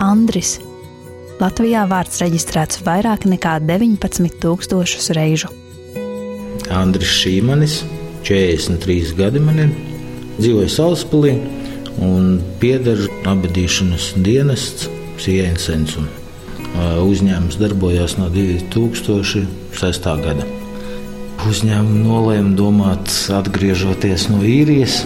[0.00, 0.54] Andris.
[1.40, 5.50] Latvijā vārds reģistrēts vairāk nekā 19,000 reižu.
[6.72, 7.82] Andris Šīmanis,
[8.24, 9.74] 43 gadi man ir,
[10.38, 11.34] dzīvoju Salaspēlī
[12.06, 14.88] un pieder abadīšanas dienests
[15.20, 15.98] Siensens.
[16.80, 20.10] Uzņēmums darbojās no 2006.
[20.24, 20.48] gada.
[21.50, 25.02] Uzņēmumu nolēma domāt, atgriežoties no īrijas.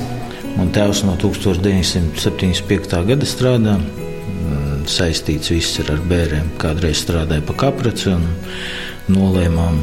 [0.54, 3.04] Man tēvs no 1975.
[3.11, 3.26] gada
[4.85, 5.05] strādā.
[5.05, 6.59] Saistīts viss ir ar bērniem.
[6.59, 8.25] Kādreiz strādāja pa kapraci un
[9.09, 9.83] nolēmām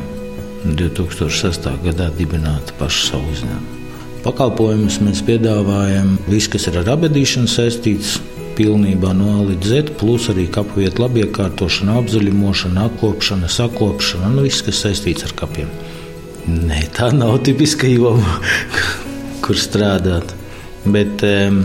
[0.65, 1.69] 2006.
[1.83, 3.79] gadā dibināt pašu savu uzņēmumu.
[4.23, 8.19] Pakalpojumus mēs piedāvājam, viss, kas ir ar abadīšanu saistīts,
[8.55, 14.83] pilnībā no A līdz Z, plus arī kapvietu labiekārtošana, apzaļumošana, apkopšana, sakopšana, nu viss, kas
[14.85, 15.71] saistīts ar kapiem.
[16.45, 18.37] Nē, tā nav tipiska joma,
[19.43, 20.35] kur strādāt.
[20.85, 21.63] Bet um,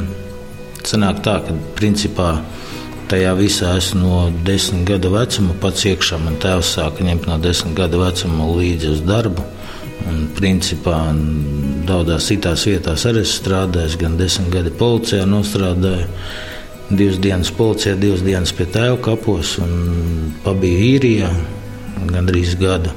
[0.85, 2.39] sanāk tā, ka principā
[3.11, 6.19] tajā visā esmu no desmit gadu vecuma pats iekšā.
[6.23, 9.45] Man tēvs sāka ņemt no desmit gadu vecuma līdzi uz darbu.
[10.07, 10.99] Un, principā,
[11.89, 16.07] daudzās citās vietās arī strādājis, gan desmit gadi policijā nostrādāju.
[16.87, 21.33] Divas dienas policijā, divas dienas pie tēva kapos un pabiju īrijā
[22.13, 22.93] gandrīz gadu.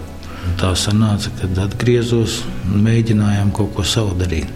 [0.46, 4.50] Un tā sanāca, kad atgriezos un mēģinājām kaut ko savu darīt.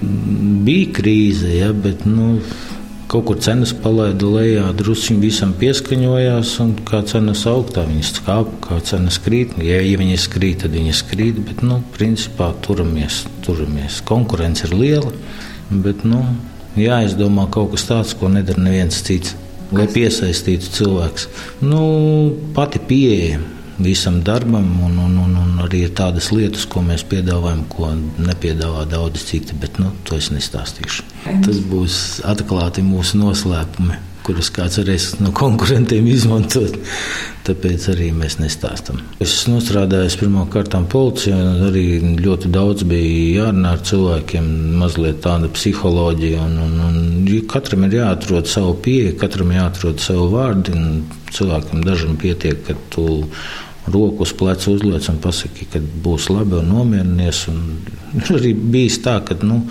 [0.00, 2.38] Bija krīze, ja, bet nu,
[3.10, 8.52] kaut kur cenas palaida lejā, druskuļi visam pieskaņojās, un kā cenas aug, tā viņas kāp,
[8.62, 9.56] kā cenas krīt.
[9.66, 13.98] Ja, ja viņas krīt, tad viņas krīt, bet nu, principā turamies, turamies.
[14.06, 15.10] Konkurence ir liela,
[15.70, 16.22] bet nu,
[16.78, 19.34] jāizdomā kaut kas tāds, ko nedara neviens cits.
[19.74, 21.28] Lai piesaistītu cilvēku,
[21.62, 21.82] nu,
[22.56, 23.38] pati pieeja
[23.84, 28.86] visam darbam, un, un, un, un arī ir tādas lietas, ko mēs piedāvājam, ko nepiedāvā
[28.90, 31.08] daudzi citi, bet nu, to es nestāstīšu.
[31.44, 31.96] Tas būs
[32.28, 36.76] atklāti mūsu noslēpumi, kurus kāds varēs no konkurentiem izmantot.
[37.46, 39.00] Tāpēc arī mēs nestāstām.
[39.22, 41.84] Es nostrādājos pirmā kārtā policijā, un arī
[42.20, 44.50] ļoti daudz bija jārunā ar cilvēkiem,
[44.82, 46.44] mazliet tāda psiholoģija.
[46.44, 50.76] Un, un, un katram ir jāatrod savu pieeja, katram jāatrod savu vārdu.
[51.30, 53.06] Cilvēkam dažam pietiek, ka tu
[53.92, 57.42] roku uz pleca uzliec un pasaki, ka būs labi un nomierinies.
[57.52, 57.60] Un
[58.38, 59.62] arī bijis tā, ka nu,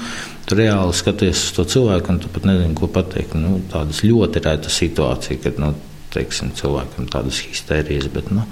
[0.49, 3.37] tu reāli skaties uz to cilvēku un tu pat nezini, ko pateikt.
[3.39, 5.73] Nu, tādas ļoti reta situācija, kad nu,
[6.13, 8.09] teiksim, cilvēkam tādas histērijas.
[8.13, 8.45] Bet, nu,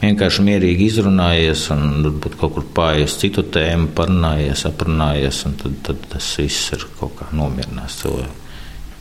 [0.00, 6.06] vienkārši mierīgi izrunājies, un varbūt kaut kur pāriest citu tēmu, parunājies, aprunājies, un tad, tad
[6.14, 8.36] tas viss ir kaut kā nomierinās cilvēku.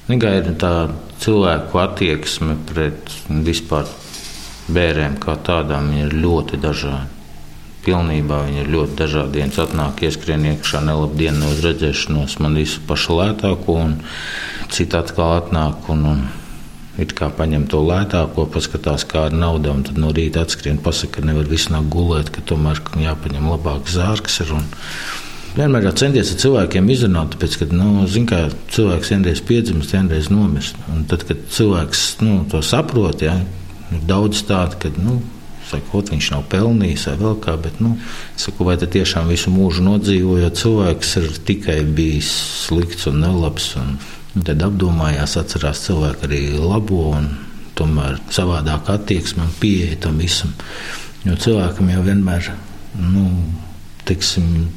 [0.09, 0.73] Tikai tā
[1.21, 3.11] cilvēku attieksme pret
[3.45, 3.85] vispār
[4.73, 7.17] bērniem kā tādām ir ļoti dažādi.
[7.85, 9.39] Pilnībā viņi ir ļoti dažādi.
[9.39, 13.95] Viens atnāk, ieskrien iekšā, nelabdien, uz redzēšanos, man visu pašu lētāko, un
[14.69, 16.25] citi atkal atnāk un, un
[16.99, 21.29] it kā paņem to lētāko, paskatās, kāda nauda, un tad no rīta atskrien, pasaka, ka
[21.29, 24.41] nevar visu nāk gulēt, ka tomēr jāpaņem labāks zārks.
[24.43, 24.67] Ir, un,
[25.49, 28.43] Vienmēr jau centies ar cilvēkiem izrunāt, tāpēc, ka nu, kā,
[28.75, 30.77] cilvēks vienreiz piedzimst, vienreiz nomirst.
[31.09, 33.33] Tad, kad cilvēks nu, to saprot, ja,
[33.89, 35.19] Ir daudz tādu, ka nu,
[35.69, 37.95] sakot, viņš nav pelnījis vai vēl kā, bet nu,
[38.39, 42.31] saku, vai tiešām visu mūžu nodzīvojot, cilvēks ir tikai bijis
[42.65, 43.71] slikts un nelabs.
[43.81, 43.97] Un,
[44.35, 47.31] un tad apdomājās, atcerās cilvēku arī labo un
[47.79, 50.53] tomēr savādāk attieksme un pieeja tam visam.
[51.25, 52.51] Jo cilvēkam jau vienmēr,
[52.99, 53.25] nu,
[54.07, 54.69] teiksim,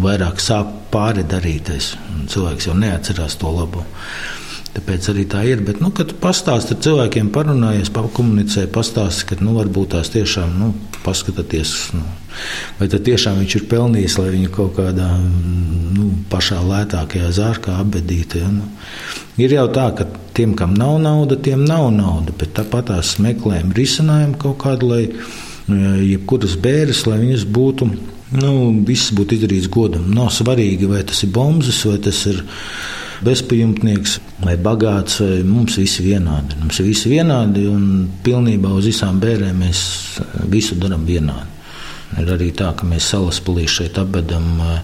[0.00, 3.84] vairāk sāp pāri darītais, un cilvēks jau neatcerās to labo.
[4.76, 5.62] Tāpēc arī tā ir.
[5.64, 10.68] Bet, nu, kad pastāstīji cilvēkiem, parunājies, pakomunicēji, pastāstīji, ka nu, varbūt tās tiešām nu,
[11.06, 12.02] paskatieties, nu,
[12.76, 18.42] vai tiešām viņš ir pelnījis, lai viņu kaut kādā nu, pašā lētākajā zārkā apbedītu.
[18.42, 18.68] Ja, nu.
[19.40, 23.72] Ir jau tā, ka tiem, kam nav nauda, tiem nav nauda, bet tāpat tās meklējam
[23.76, 25.02] risinājumu kaut kādu, lai
[26.04, 27.90] jebkuras bērres, lai viņas būtu.
[28.36, 28.52] Nu,
[28.84, 30.08] viss būtu izdarīts godam.
[30.12, 32.42] Nav svarīgi, vai tas ir bombas, vai tas ir
[33.24, 35.20] bezpajumtnieks vai bagāts.
[35.22, 36.58] Vai mums visi vienādi.
[36.60, 39.82] Mums ir visi vienādi un pilnībā uz visām bērniem mēs
[40.20, 41.52] eh, visu darām vienādi.
[42.20, 44.82] Ir arī tā, ka mēs salaspēlī šeit apbedam eh,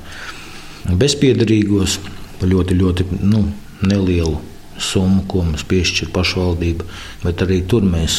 [0.99, 1.99] bezpiedarīgos
[2.43, 3.45] ļoti, ļoti nu,
[3.87, 4.39] nelielu
[4.83, 6.87] summu, ko mums piešķir pašvaldība.
[7.23, 8.19] Bet arī tur mēs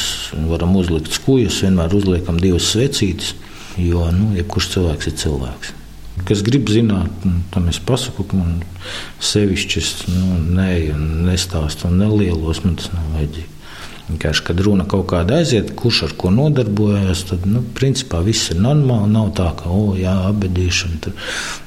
[0.49, 3.33] varam uzlikt skūjas, vienmēr uzliekam divas svecītes,
[3.81, 5.79] jo nu, jebkurš cilvēks ir cilvēks.
[6.27, 8.59] Kas grib zināt, tam es pasaku, ka man
[9.23, 9.81] sevišķi
[10.13, 13.49] nu, neju, nestāstu un nelielos, man tas nav vajadzīgi.
[14.03, 18.59] Vienkārši, kad runa kaut kāda aiziet, kurš ar ko nodarbojas, tad, nu, principā viss ir
[18.61, 19.09] normāli.
[19.15, 20.99] Nav tā, ka, o, jā, abadīšana.
[21.05, 21.15] Tur.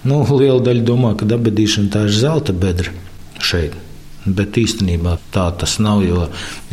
[0.04, 2.92] Nu, liela daļa domā, ka abadīšana tā ir zelta bedra
[3.40, 3.74] šeit.
[4.26, 6.24] Bet īstenībā tā tas nav, jo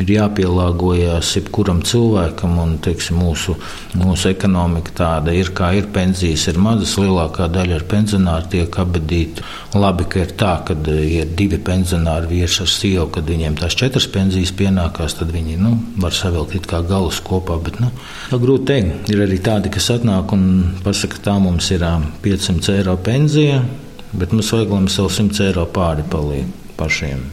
[0.01, 2.55] ir jāpielāgojas jebkuram cilvēkam.
[2.63, 3.53] Un, teiksim, mūsu,
[3.99, 5.89] mūsu ekonomika tāda ir, kā ir.
[5.93, 9.45] Pensijas ir mazas, lielākā daļa ir pensionāri tiek abadīti.
[9.77, 14.09] Labi, ka ir tā, ka ir divi pensionāri vīrs ar sievu, kad viņiem tās četras
[14.09, 17.59] pensijas pienākās, tad viņi nu, var savilkt kā galus kopā.
[17.61, 17.91] Bet, nu,
[18.33, 20.49] grūti teikt, ir arī tādi, kas atnāk un
[20.81, 21.85] pasaka, tā mums ir
[22.25, 23.61] 500 eiro pensija,
[24.09, 27.23] bet mums vajag, lai mums vēl 100 eiro pāri paliek pašiem.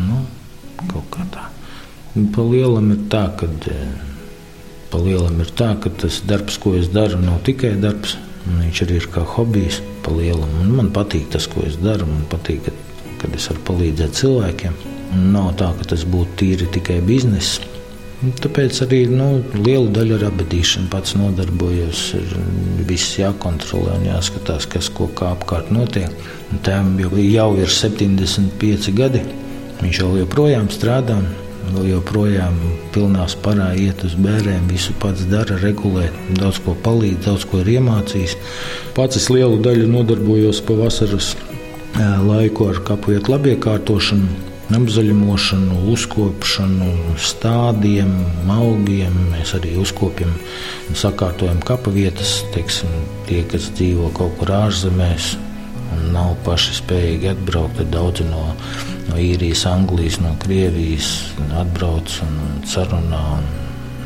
[0.00, 0.24] Nu,
[0.88, 1.46] kaut kā tā.
[2.34, 3.46] Pa lielam ir tā, ka,
[4.90, 8.16] pa lielam ir tā, ka tas darbs, ko es daru, nav tikai darbs.
[8.48, 12.06] Viņš arī ir kā hobijs, man patīk tas, ko es daru.
[12.08, 12.78] Man patīk, kad,
[13.20, 14.78] kad es varu palīdzēt cilvēkiem.
[15.34, 17.60] Nav tā, ka tas būtu tīri tikai bizness.
[18.18, 22.00] Tāpēc arī nu, lielu daļu ar abadīšanu pats nodarbojos.
[22.18, 22.32] Ir
[22.88, 26.10] viss jākontrolē un jāskatās, kas ko kā apkārt notiek.
[26.66, 29.22] Tēvam jau, jau ir 75 gadi.
[29.78, 31.20] Viņš jau joprojām strādā.
[31.68, 32.58] Vēl joprojām
[32.94, 36.08] pilnā sparā iet uz bērniem, visu pats dara, regulē,
[36.40, 38.34] daudz ko palīdz, daudz ko ir iemācījis.
[38.98, 41.34] Pats es lielu daļu nodarbojos pavasaras
[42.24, 48.10] laiku ar kapu vietu labiekārtošanu apzaļumošanu, uzkopšanu, stādiem,
[48.52, 49.14] augiem.
[49.32, 50.34] Mēs arī uzkopjam
[50.88, 52.42] un sakārtojam kapa vietas.
[52.52, 52.90] Teiksim,
[53.28, 55.36] tie, kas dzīvo kaut kur ārzemēs
[56.12, 58.44] nav paši spējīgi atbraukt, daudzi no,
[59.08, 61.12] no īrijas, Anglijas, no Krievijas
[61.62, 63.24] atbrauc un sarunā.
[63.38, 63.48] Un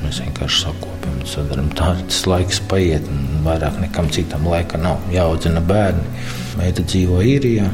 [0.05, 5.03] mēs vienkārši sakopjam, sadarām tā, tas laiks paiet, un vairāk nekam citam laika nav.
[5.15, 6.07] Jāaudzina bērni.
[6.59, 7.71] Meita dzīvo īrijā,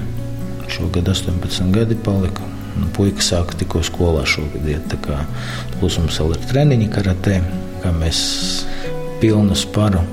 [0.72, 2.57] šogad 18 gadi palika.
[2.76, 4.94] Nu, puika sāka tikko skolā šogad iet.
[5.78, 7.40] Plus mums vēl ir treniņi karatē,
[7.82, 8.20] kā mēs
[9.22, 10.04] pilnu sparu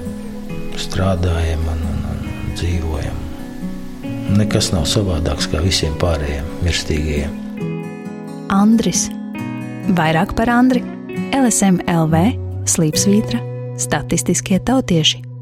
[0.79, 3.21] strādājam un, un, un dzīvojam.
[4.35, 7.41] Nekas nav savādāks kā visiem pārējiem mirstīgajiem.
[8.53, 9.07] Andris.
[9.95, 10.81] Vairāk par Andri.
[11.35, 12.25] LSM LV,
[12.69, 13.41] Slīpsvītra,
[13.81, 15.34] Statistiskie tautieši.